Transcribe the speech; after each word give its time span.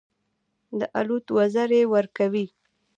د 0.79 0.81
الوت 0.99 1.25
وزرې 1.37 1.81
ورکوي. 1.93 2.45